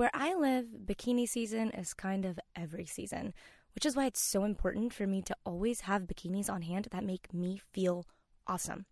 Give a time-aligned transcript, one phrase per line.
[0.00, 3.34] Where I live, bikini season is kind of every season,
[3.74, 7.04] which is why it's so important for me to always have bikinis on hand that
[7.04, 8.06] make me feel
[8.46, 8.86] awesome.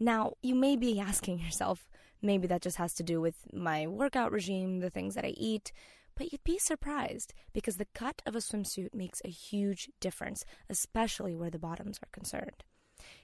[0.00, 1.88] Now, you may be asking yourself,
[2.20, 5.70] maybe that just has to do with my workout regime, the things that I eat,
[6.16, 11.36] but you'd be surprised because the cut of a swimsuit makes a huge difference, especially
[11.36, 12.64] where the bottoms are concerned.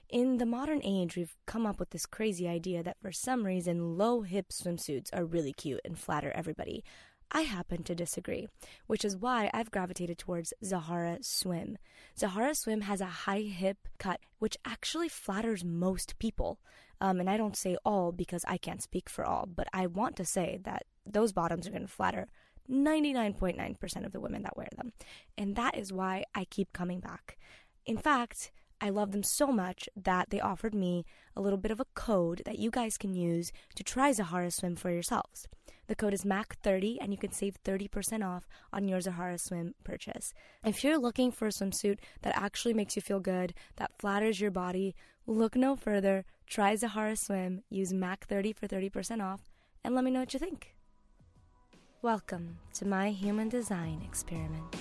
[0.08, 3.98] In the modern age, we've come up with this crazy idea that for some reason
[3.98, 6.82] low hip swimsuits are really cute and flatter everybody.
[7.30, 8.48] I happen to disagree,
[8.86, 11.76] which is why I've gravitated towards Zahara Swim.
[12.18, 16.58] Zahara Swim has a high hip cut, which actually flatters most people.
[17.02, 20.16] Um, and I don't say all because I can't speak for all, but I want
[20.16, 22.28] to say that those bottoms are going to flatter
[22.70, 24.94] 99.9% of the women that wear them.
[25.36, 27.36] And that is why I keep coming back.
[27.84, 31.04] In fact, I love them so much that they offered me
[31.36, 34.76] a little bit of a code that you guys can use to try Zahara Swim
[34.76, 35.48] for yourselves.
[35.88, 40.32] The code is MAC30 and you can save 30% off on your Zahara Swim purchase.
[40.64, 44.50] If you're looking for a swimsuit that actually makes you feel good, that flatters your
[44.50, 44.94] body,
[45.26, 46.24] look no further.
[46.46, 49.48] Try Zahara Swim, use MAC30 for 30% off,
[49.82, 50.74] and let me know what you think.
[52.00, 54.76] Welcome to my human design experiment.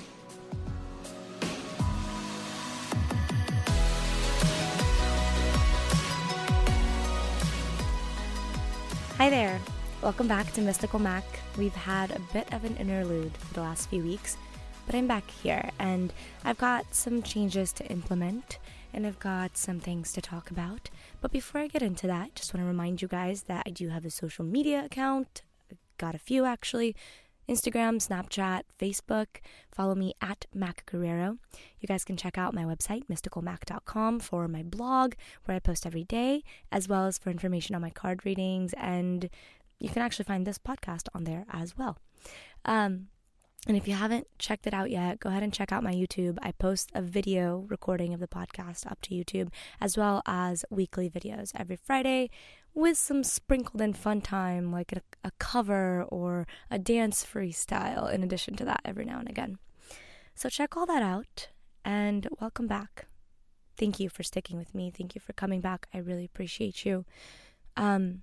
[9.17, 9.59] Hi there.
[10.03, 11.23] Welcome back to Mystical Mac.
[11.57, 14.37] We've had a bit of an interlude for the last few weeks,
[14.85, 16.13] but I'm back here and
[16.45, 18.59] I've got some changes to implement
[18.93, 20.91] and I've got some things to talk about.
[21.19, 23.89] But before I get into that, just want to remind you guys that I do
[23.89, 25.41] have a social media account.
[25.97, 26.95] got a few actually.
[27.49, 29.27] Instagram, Snapchat, Facebook.
[29.71, 31.37] Follow me at Mac Guerrero.
[31.79, 35.13] You guys can check out my website, mysticalmac.com, for my blog,
[35.45, 38.73] where I post every day, as well as for information on my card readings.
[38.77, 39.29] And
[39.79, 41.97] you can actually find this podcast on there as well.
[42.65, 43.07] Um,
[43.67, 46.37] and if you haven't checked it out yet, go ahead and check out my YouTube.
[46.41, 49.49] I post a video recording of the podcast up to YouTube,
[49.81, 52.29] as well as weekly videos every Friday
[52.77, 58.21] with some sprinkled in fun time, like a, a cover or a dance freestyle, in
[58.21, 59.57] addition to that, every now and again.
[60.35, 61.49] So check all that out
[61.83, 63.07] and welcome back.
[63.77, 64.91] Thank you for sticking with me.
[64.95, 65.87] Thank you for coming back.
[65.91, 67.03] I really appreciate you.
[67.75, 68.21] Um,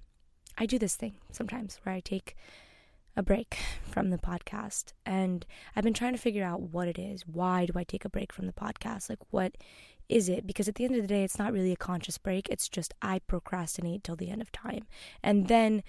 [0.57, 2.37] I do this thing sometimes where I take
[3.17, 4.93] a break from the podcast.
[5.05, 5.45] And
[5.75, 7.27] I've been trying to figure out what it is.
[7.27, 9.09] Why do I take a break from the podcast?
[9.09, 9.57] Like, what
[10.09, 10.47] is it?
[10.47, 12.49] Because at the end of the day, it's not really a conscious break.
[12.49, 14.87] It's just I procrastinate till the end of time.
[15.23, 15.83] And then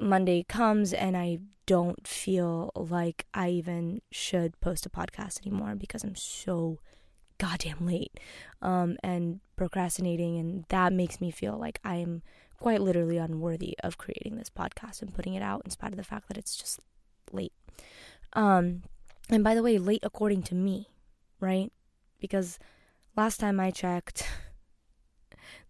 [0.00, 6.04] Monday comes and I don't feel like I even should post a podcast anymore because
[6.04, 6.78] I'm so
[7.38, 8.18] goddamn late
[8.62, 10.38] um, and procrastinating.
[10.38, 12.22] And that makes me feel like I'm
[12.58, 16.04] quite literally unworthy of creating this podcast and putting it out in spite of the
[16.04, 16.80] fact that it's just
[17.32, 17.52] late.
[18.34, 18.82] Um,
[19.30, 20.88] and by the way, late according to me,
[21.40, 21.72] right?
[22.20, 22.58] Because
[23.16, 24.28] last time I checked,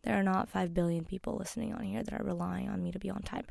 [0.03, 2.99] there are not 5 billion people listening on here that are relying on me to
[2.99, 3.47] be on time.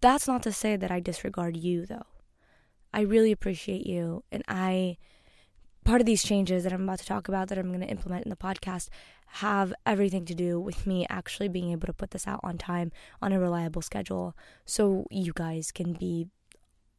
[0.00, 2.06] That's not to say that I disregard you, though.
[2.92, 4.98] I really appreciate you, and I
[5.84, 8.24] part of these changes that I'm about to talk about that I'm going to implement
[8.24, 8.88] in the podcast
[9.26, 12.92] have everything to do with me actually being able to put this out on time
[13.20, 16.28] on a reliable schedule so you guys can be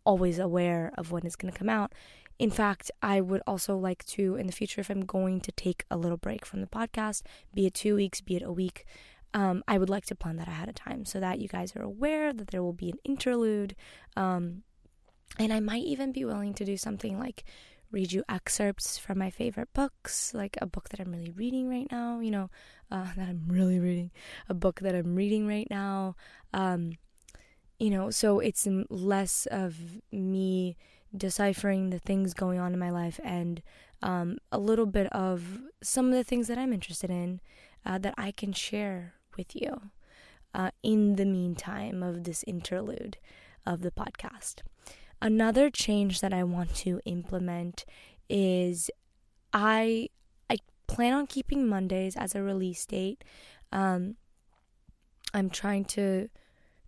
[0.04, 1.94] always aware of when it's going to come out.
[2.44, 5.86] In fact, I would also like to, in the future, if I'm going to take
[5.90, 7.22] a little break from the podcast,
[7.54, 8.84] be it two weeks, be it a week,
[9.34, 11.82] um, I would like to plan that ahead of time so that you guys are
[11.82, 13.78] aware that there will be an interlude.
[14.18, 14.64] Um,
[15.40, 17.46] and I might even be willing to do something like
[17.92, 21.88] read you excerpts from my favorite books, like a book that I'm really reading right
[21.90, 22.50] now, you know,
[22.92, 24.12] uh, that I'm really reading,
[24.50, 26.18] a book that I'm reading right now.
[26.54, 26.98] Um,
[27.80, 29.78] you know, so it's less of
[30.12, 30.76] me
[31.16, 33.62] deciphering the things going on in my life and
[34.02, 37.40] um, a little bit of some of the things that I'm interested in
[37.86, 39.90] uh, that I can share with you
[40.54, 43.18] uh, in the meantime of this interlude
[43.66, 44.62] of the podcast.
[45.22, 47.86] Another change that I want to implement
[48.30, 48.90] is
[49.54, 50.10] I
[50.50, 50.58] I
[50.88, 53.24] plan on keeping Mondays as a release date.
[53.72, 54.16] Um,
[55.34, 56.30] I'm trying to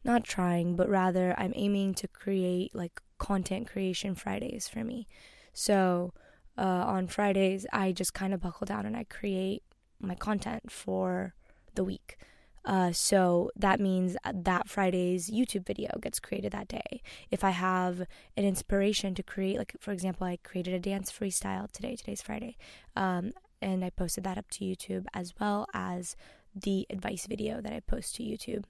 [0.04, 5.08] not trying, but rather I'm aiming to create like content creation Fridays for me.
[5.54, 6.14] So
[6.58, 9.64] uh, on Fridays, I just kind of buckle down and I create
[10.00, 11.34] my content for
[11.76, 12.18] the week.
[12.66, 17.02] Uh, so that means that Friday's YouTube video gets created that day.
[17.30, 18.00] If I have
[18.36, 22.58] an inspiration to create, like for example, I created a dance freestyle today, today's Friday,
[22.96, 23.32] um,
[23.62, 26.16] and I posted that up to YouTube as well as
[26.56, 28.64] the advice video that I post to YouTube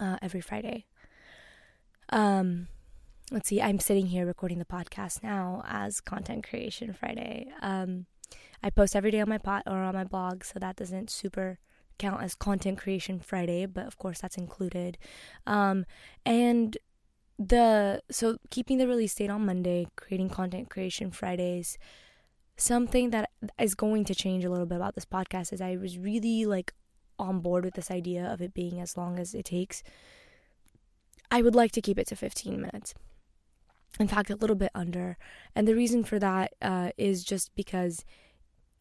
[0.00, 0.86] uh, every Friday.
[2.08, 2.68] Um,
[3.30, 7.48] let's see, I'm sitting here recording the podcast now as Content Creation Friday.
[7.62, 8.06] Um,
[8.62, 11.58] I post every day on my pot or on my blog, so that doesn't super
[11.98, 14.98] count as Content Creation Friday, but of course that's included.
[15.46, 15.86] Um,
[16.26, 16.76] and
[17.38, 21.78] the so keeping the release date on Monday, creating Content Creation Fridays.
[22.56, 25.98] Something that is going to change a little bit about this podcast is I was
[25.98, 26.72] really like
[27.18, 29.82] on board with this idea of it being as long as it takes.
[31.32, 32.94] I would like to keep it to 15 minutes
[34.00, 35.16] in fact, a little bit under.
[35.54, 38.04] And the reason for that uh, is just because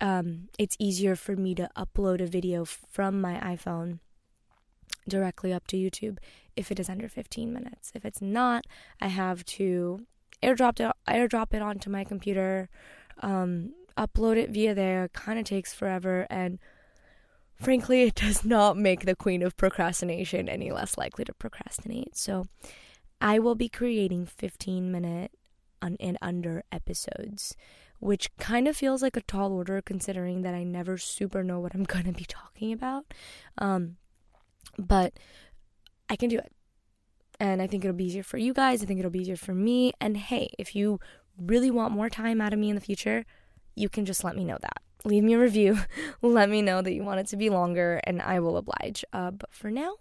[0.02, 4.00] um, it's easier for me to upload a video from my iPhone
[5.08, 6.18] directly up to YouTube
[6.56, 7.92] if it is under 15 minutes.
[7.94, 8.66] If it's not,
[9.02, 10.06] I have to
[10.42, 12.70] airdrop it, airdrop it onto my computer,
[13.22, 15.08] um, upload it via there.
[15.10, 16.60] Kind of takes forever, and
[17.56, 22.16] frankly, it does not make the queen of procrastination any less likely to procrastinate.
[22.16, 22.46] So
[23.24, 25.32] I will be creating 15 minute
[25.82, 27.56] and under episodes,
[28.00, 31.74] which kind of feels like a tall order considering that I never super know what
[31.74, 33.06] I'm going to be talking about.
[33.58, 33.96] Um,
[34.78, 35.14] but
[36.10, 36.52] I can do it.
[37.40, 38.84] And I think it'll be easier for you guys.
[38.84, 39.94] I think it'll be easier for me.
[40.02, 41.00] And hey, if you
[41.38, 43.26] really want more time out of me in the future,
[43.74, 44.82] you can just let me know that.
[45.06, 45.80] Leave me a review.
[46.22, 49.04] let me know that you want it to be longer, and I will oblige.
[49.14, 49.96] Uh, but for now,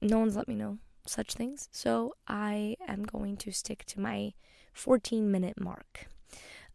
[0.00, 1.68] no one's let me know such things.
[1.72, 4.32] So I am going to stick to my
[4.72, 6.06] 14 minute mark.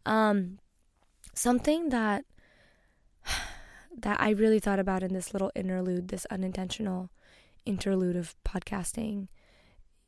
[0.04, 0.58] Um,
[1.34, 2.24] something that
[3.98, 7.10] that I really thought about in this little interlude, this unintentional
[7.64, 9.28] interlude of podcasting,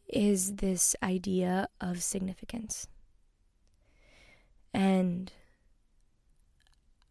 [0.08, 2.88] is this idea of significance.
[4.72, 5.32] And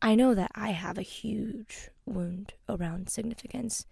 [0.01, 3.85] I know that I have a huge wound around significance,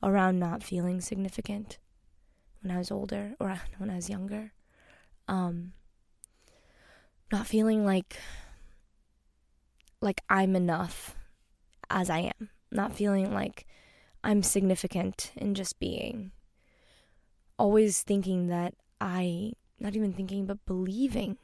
[0.00, 1.78] around not feeling significant
[2.66, 4.52] when I was older or when I was younger.
[5.28, 5.72] Um,
[7.30, 8.18] not feeling like
[10.00, 11.14] like I'm enough
[11.88, 12.50] as I am.
[12.72, 13.66] Not feeling like
[14.24, 16.32] I'm significant in just being.
[17.58, 21.38] Always thinking that I not even thinking but believing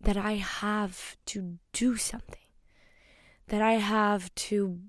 [0.00, 2.36] that I have to do something.
[3.48, 4.80] That I have to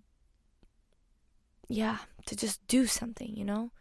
[1.70, 3.72] yeah, to just do something, you know?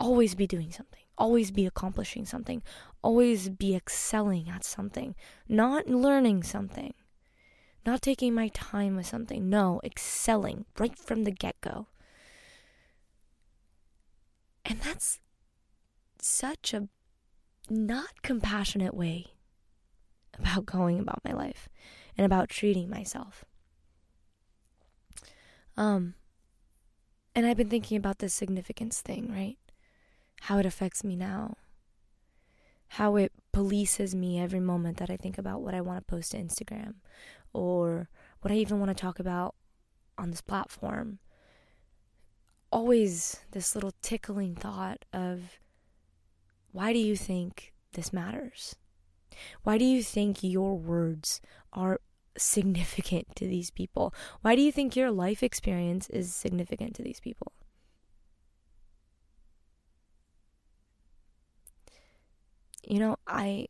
[0.00, 2.62] Always be doing something, always be accomplishing something,
[3.02, 5.14] always be excelling at something,
[5.48, 6.94] not learning something,
[7.86, 9.48] not taking my time with something.
[9.48, 11.88] No, excelling right from the get go.
[14.64, 15.20] And that's
[16.20, 16.88] such a
[17.68, 19.26] not compassionate way
[20.38, 21.68] about going about my life
[22.16, 23.44] and about treating myself.
[25.76, 26.14] Um,
[27.34, 29.58] and I've been thinking about this significance thing, right?
[30.44, 31.56] How it affects me now,
[32.88, 36.32] how it polices me every moment that I think about what I want to post
[36.32, 36.96] to Instagram
[37.54, 38.10] or
[38.42, 39.54] what I even want to talk about
[40.18, 41.18] on this platform.
[42.70, 45.58] Always this little tickling thought of
[46.72, 48.76] why do you think this matters?
[49.62, 51.40] Why do you think your words
[51.72, 52.02] are
[52.36, 54.12] significant to these people?
[54.42, 57.52] Why do you think your life experience is significant to these people?
[62.86, 63.68] You know, I,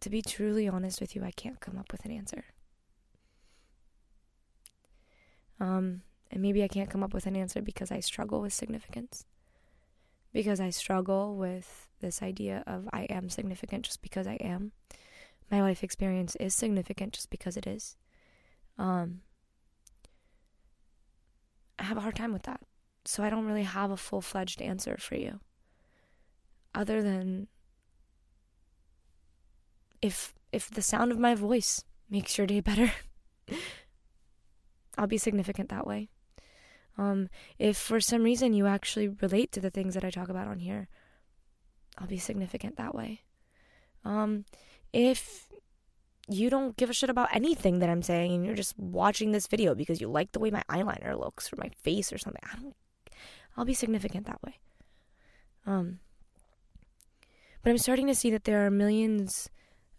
[0.00, 2.44] to be truly honest with you, I can't come up with an answer.
[5.60, 9.24] Um, and maybe I can't come up with an answer because I struggle with significance.
[10.32, 14.72] Because I struggle with this idea of I am significant just because I am.
[15.50, 17.96] My life experience is significant just because it is.
[18.76, 19.22] Um,
[21.78, 22.60] I have a hard time with that.
[23.04, 25.40] So I don't really have a full fledged answer for you.
[26.74, 27.48] Other than
[30.02, 32.92] if if the sound of my voice makes your day better,
[34.96, 36.08] I'll be significant that way.
[36.96, 37.28] Um,
[37.58, 40.58] if for some reason you actually relate to the things that I talk about on
[40.58, 40.88] here,
[41.96, 43.22] I'll be significant that way.
[44.04, 44.44] Um,
[44.92, 45.48] if
[46.28, 49.46] you don't give a shit about anything that I'm saying and you're just watching this
[49.46, 52.56] video because you like the way my eyeliner looks or my face or something, I
[52.56, 52.74] don't
[53.56, 54.58] I'll be significant that way.
[55.66, 55.98] Um,
[57.62, 59.50] but I'm starting to see that there are millions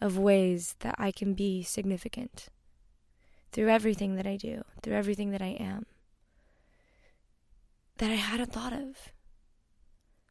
[0.01, 2.48] of ways that I can be significant
[3.51, 5.86] through everything that I do, through everything that I am,
[7.98, 9.12] that I hadn't thought of.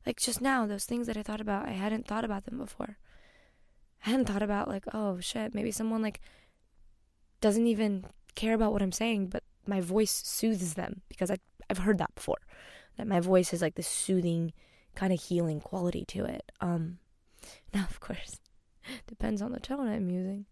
[0.06, 2.96] Like just now, those things that I thought about, I hadn't thought about them before.
[4.06, 6.20] I hadn't thought about, like, oh shit, maybe someone like
[7.40, 11.78] doesn't even care about what I'm saying, but my voice soothes them because I, I've
[11.78, 12.38] heard that before.
[12.96, 14.52] That my voice has like this soothing,
[14.94, 16.50] kind of healing quality to it.
[16.60, 16.98] Um,
[17.74, 18.40] Now, of course,
[19.06, 20.46] depends on the tone I'm using.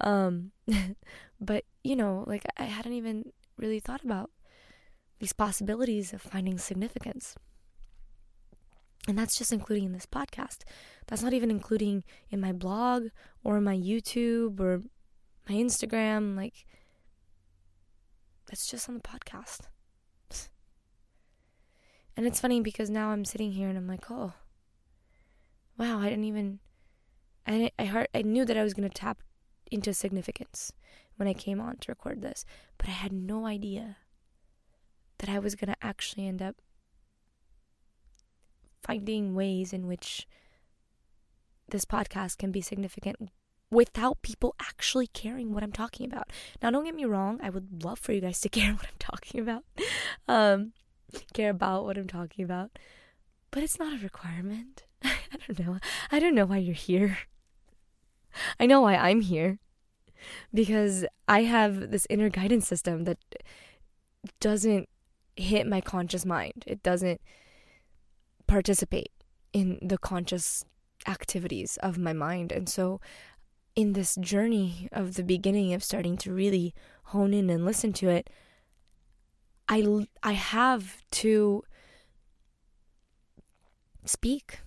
[0.00, 0.52] Um,
[1.40, 4.30] but, you know, like I hadn't even really thought about
[5.18, 7.34] these possibilities of finding significance.
[9.08, 10.58] And that's just including in this podcast.
[11.06, 13.04] That's not even including in my blog
[13.44, 14.82] or my YouTube or
[15.48, 16.36] my Instagram.
[16.36, 16.66] Like,
[18.48, 19.68] that's just on the podcast.
[22.16, 24.32] And it's funny because now I'm sitting here and I'm like, oh,
[25.76, 26.60] wow, I didn't even,
[27.46, 29.18] I, I, heard, I knew that I was going to tap
[29.70, 30.72] into significance
[31.16, 32.44] when I came on to record this,
[32.78, 33.96] but I had no idea
[35.18, 36.56] that I was going to actually end up
[38.82, 40.26] finding ways in which
[41.68, 43.30] this podcast can be significant
[43.70, 46.30] without people actually caring what I'm talking about.
[46.62, 48.98] Now, don't get me wrong, I would love for you guys to care what I'm
[48.98, 49.64] talking about,
[50.28, 50.72] um,
[51.32, 52.78] care about what I'm talking about,
[53.50, 54.84] but it's not a requirement.
[55.04, 55.78] I don't know.
[56.10, 57.18] I don't know why you're here.
[58.60, 59.58] I know why I'm here.
[60.52, 63.18] Because I have this inner guidance system that
[64.40, 64.88] doesn't
[65.36, 66.64] hit my conscious mind.
[66.66, 67.20] It doesn't
[68.46, 69.12] participate
[69.52, 70.64] in the conscious
[71.06, 72.52] activities of my mind.
[72.52, 73.00] And so,
[73.74, 76.74] in this journey of the beginning of starting to really
[77.04, 78.30] hone in and listen to it,
[79.68, 81.62] I, I have to
[84.04, 84.60] speak.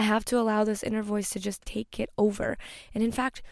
[0.00, 2.56] I have to allow this inner voice to just take it over.
[2.94, 3.42] And in fact,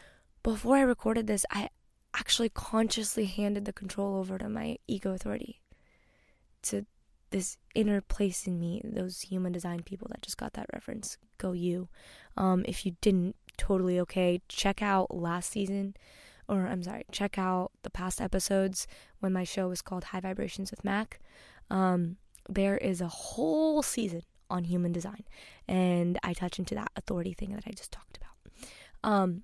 [0.43, 1.69] before I recorded this, I
[2.15, 5.61] actually consciously handed the control over to my ego authority,
[6.63, 6.87] to
[7.29, 11.19] this inner place in me, those human design people that just got that reference.
[11.37, 11.91] Go you.
[12.39, 14.41] Um, if you didn't, totally okay.
[14.49, 15.97] Check out last season,
[16.49, 18.87] or I'm sorry, check out the past episodes
[19.21, 21.21] when my show was called High Vibrations with Mac.
[21.69, 22.17] Um,
[22.49, 25.25] there is a whole season on human design,
[25.67, 28.71] and I touch into that authority thing that I just talked about.
[29.05, 29.43] Um,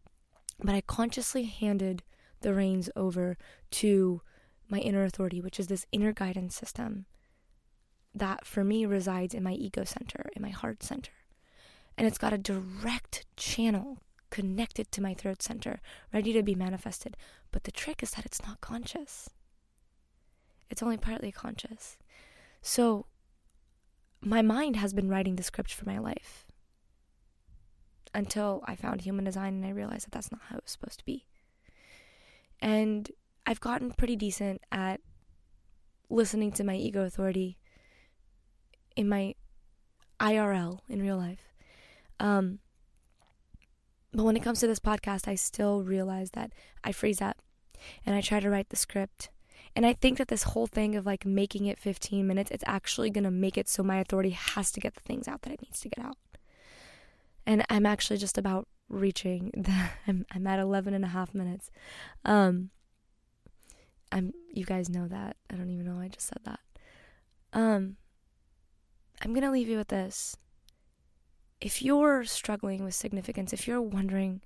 [0.63, 2.03] but I consciously handed
[2.41, 3.37] the reins over
[3.73, 4.23] to
[4.69, 7.07] my inner authority, which is this inner guidance system
[8.15, 11.13] that for me resides in my ego center, in my heart center.
[11.97, 13.99] And it's got a direct channel
[14.31, 15.81] connected to my throat center,
[16.13, 17.17] ready to be manifested.
[17.53, 19.31] But the trick is that it's not conscious,
[20.71, 21.97] it's only partly conscious.
[22.63, 23.07] So
[24.25, 26.47] my mind has been writing the script for my life
[28.15, 31.01] until I found human design and I realized that that's not how it was supposed
[31.01, 31.27] to be.
[32.61, 33.11] And
[33.47, 35.01] I've gotten pretty decent at
[36.09, 37.59] listening to my ego authority
[38.97, 39.35] in my
[40.21, 41.53] IRL in real life.
[42.21, 42.61] Um,
[44.13, 46.53] but when it comes to this podcast, I still realize that
[46.85, 47.43] I freeze up
[48.07, 49.31] and I try to write the script.
[49.77, 53.11] And I think that this whole thing of like making it 15 minutes, it's actually
[53.11, 55.63] going to make it so my authority has to get the things out that it
[55.63, 56.17] needs to get out.
[57.47, 61.71] And I'm actually just about reaching the, I'm, I'm at 11 and a half minutes.
[62.25, 62.71] Um,
[64.13, 65.37] I'm, you guys know that.
[65.51, 66.61] I don't even know I just said that.
[67.53, 67.97] Um,
[69.23, 70.37] I'm going to leave you with this.
[71.61, 74.41] If you're struggling with significance, if you're wondering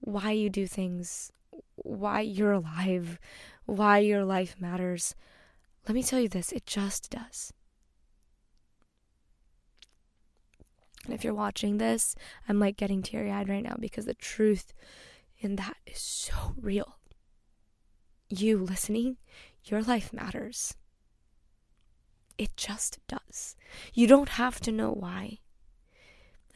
[0.00, 1.32] why you do things,
[1.76, 3.18] why you're alive,
[3.68, 5.14] why your life matters,
[5.86, 7.52] let me tell you this it just does.
[11.04, 12.14] And if you're watching this,
[12.48, 14.72] I'm like getting teary eyed right now because the truth
[15.38, 16.96] in that is so real.
[18.30, 19.18] You listening,
[19.64, 20.74] your life matters.
[22.38, 23.54] It just does.
[23.92, 25.40] You don't have to know why.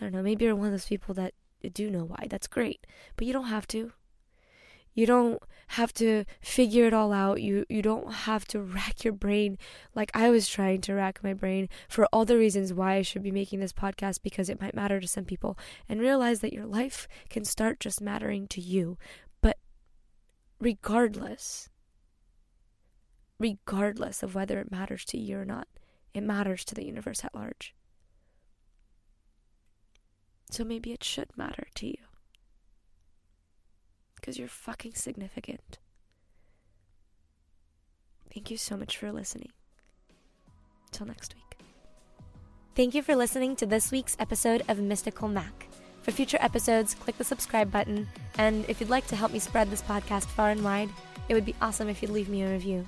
[0.00, 1.35] I don't know, maybe you're one of those people that
[1.75, 2.26] do know why.
[2.31, 2.87] That's great.
[3.16, 3.92] But you don't have to.
[4.95, 7.41] You don't have to figure it all out.
[7.41, 9.59] You you don't have to rack your brain
[9.95, 13.23] like I was trying to rack my brain for all the reasons why I should
[13.23, 15.59] be making this podcast because it might matter to some people
[15.89, 18.99] and realize that your life can start just mattering to you.
[19.41, 19.59] But
[20.61, 21.71] regardless
[23.43, 25.67] regardless of whether it matters to you or not.
[26.15, 27.75] It matters to the universe at large.
[30.51, 32.12] So maybe it should matter to you.
[34.23, 35.79] Because you're fucking significant.
[38.33, 39.50] Thank you so much for listening.
[40.93, 41.59] Till next week.
[42.76, 45.67] Thank you for listening to this week's episode of Mystical Mac.
[46.02, 48.07] For future episodes, click the subscribe button.
[48.38, 50.91] And if you'd like to help me spread this podcast far and wide,
[51.29, 52.87] it would be awesome if you'd leave me a review.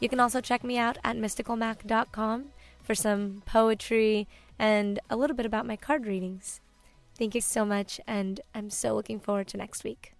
[0.00, 2.46] You can also check me out at mysticalmac.com
[2.82, 4.26] for some poetry
[4.58, 6.62] and a little bit about my card readings.
[7.18, 10.14] Thank you so much, and I'm so looking forward to next week.